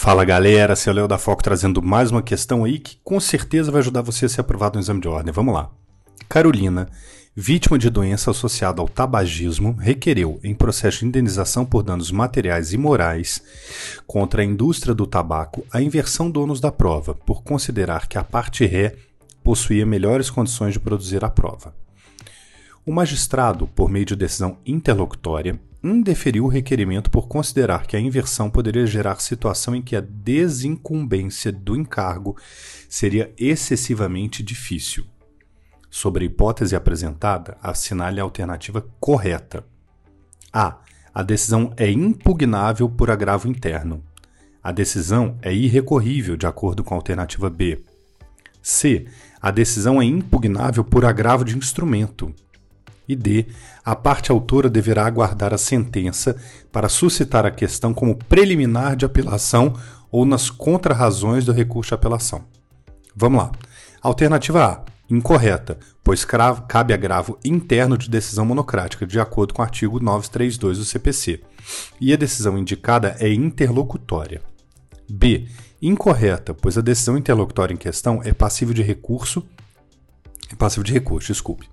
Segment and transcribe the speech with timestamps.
[0.00, 3.80] Fala galera, seu Léo da Foco trazendo mais uma questão aí que com certeza vai
[3.80, 5.32] ajudar você a ser aprovado no exame de ordem.
[5.32, 5.72] Vamos lá.
[6.28, 6.88] Carolina,
[7.34, 12.78] vítima de doença associada ao tabagismo, requereu, em processo de indenização por danos materiais e
[12.78, 13.42] morais
[14.06, 18.22] contra a indústria do tabaco, a inversão do ônus da prova, por considerar que a
[18.22, 18.94] parte ré
[19.42, 21.74] possuía melhores condições de produzir a prova.
[22.86, 28.50] O magistrado, por meio de decisão interlocutória, indeferiu o requerimento por considerar que a inversão
[28.50, 32.36] poderia gerar situação em que a desincumbência do encargo
[32.88, 35.04] seria excessivamente difícil.
[35.90, 39.64] Sobre a hipótese apresentada, assinale a alternativa correta.
[40.52, 40.78] A.
[41.14, 44.04] A decisão é impugnável por agravo interno.
[44.62, 47.82] A decisão é irrecorrível, de acordo com a alternativa B.
[48.60, 49.06] C.
[49.40, 52.34] A decisão é impugnável por agravo de instrumento.
[53.08, 53.46] E D.
[53.84, 56.36] A parte autora deverá aguardar a sentença
[56.70, 59.72] para suscitar a questão como preliminar de apelação
[60.10, 62.44] ou nas contrarrazões do recurso de apelação.
[63.16, 63.52] Vamos lá.
[64.02, 64.98] Alternativa A.
[65.10, 70.84] Incorreta, pois cabe agravo interno de decisão monocrática, de acordo com o artigo 932 do
[70.84, 71.40] CPC.
[71.98, 74.42] E a decisão indicada é interlocutória.
[75.10, 75.48] B.
[75.80, 79.42] Incorreta, pois a decisão interlocutória em questão é passível de recurso.
[80.52, 81.70] É passível de recurso, desculpe.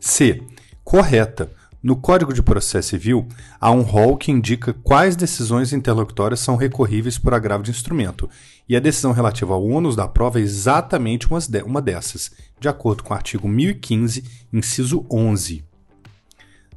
[0.00, 0.42] C
[0.88, 1.50] correta.
[1.82, 3.28] No Código de Processo Civil,
[3.60, 8.28] há um rol que indica quais decisões interlocutórias são recorríveis por agravo de instrumento,
[8.66, 11.28] e a decisão relativa ao ônus da prova é exatamente
[11.62, 15.62] uma dessas, de acordo com o artigo 1015, inciso 11.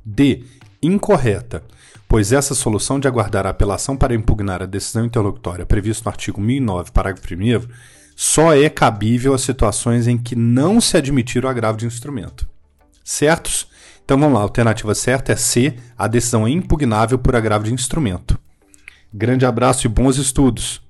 [0.04, 0.44] D.
[0.84, 1.64] Incorreta,
[2.06, 6.42] pois essa solução de aguardar a apelação para impugnar a decisão interlocutória prevista no artigo
[6.42, 7.66] 1009, parágrafo 1
[8.14, 12.51] só é cabível às situações em que não se admitir o agravo de instrumento.
[13.04, 13.68] Certos?
[14.04, 17.74] Então vamos lá, a alternativa certa é C, a decisão é impugnável por agravo de
[17.74, 18.38] instrumento.
[19.14, 20.82] Grande abraço e bons estudos!